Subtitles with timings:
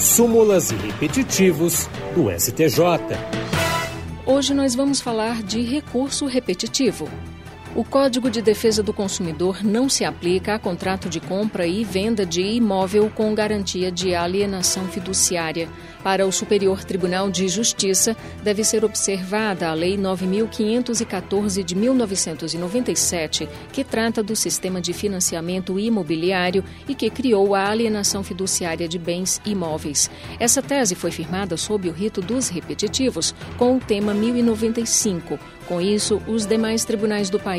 [0.00, 2.78] súmulas e repetitivos do STJ.
[4.24, 7.08] Hoje nós vamos falar de recurso repetitivo.
[7.74, 12.24] O Código de Defesa do Consumidor não se aplica a contrato de compra e venda
[12.24, 15.68] de imóvel com garantia de alienação fiduciária.
[16.02, 23.84] Para o Superior Tribunal de Justiça, deve ser observada a Lei 9514 de 1997, que
[23.84, 30.10] trata do sistema de financiamento imobiliário e que criou a alienação fiduciária de bens imóveis.
[30.40, 35.38] Essa tese foi firmada sob o rito dos repetitivos, com o tema 1095.
[35.66, 37.57] Com isso, os demais tribunais do país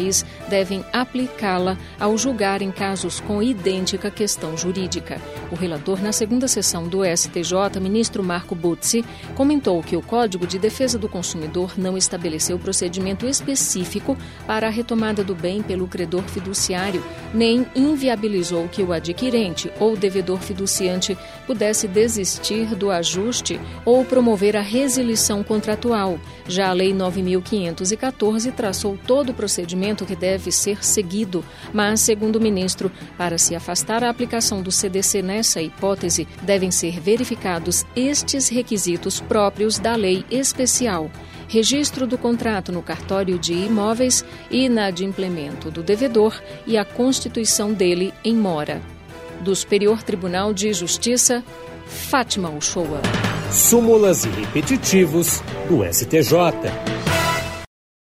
[0.49, 5.21] devem aplicá-la ao julgar em casos com idêntica questão jurídica.
[5.52, 9.04] O relator, na segunda sessão do STJ, ministro Marco Butzi,
[9.35, 15.23] comentou que o Código de Defesa do Consumidor não estabeleceu procedimento específico para a retomada
[15.23, 22.76] do bem pelo credor fiduciário, nem inviabilizou que o adquirente ou devedor fiduciante pudesse desistir
[22.76, 26.20] do ajuste ou promover a resilição contratual.
[26.48, 29.34] Já a Lei 9514 traçou todo o
[29.95, 35.21] que deve ser seguido, mas, segundo o ministro, para se afastar a aplicação do CDC
[35.21, 41.10] nessa hipótese, devem ser verificados estes requisitos próprios da lei especial
[41.49, 48.13] registro do contrato no cartório de imóveis e inadimplemento do devedor e a constituição dele
[48.23, 48.82] em mora.
[49.41, 51.43] Do Superior Tribunal de Justiça,
[51.85, 53.01] Fátima Uchoa.
[53.51, 56.98] Súmulas e repetitivos do STJ.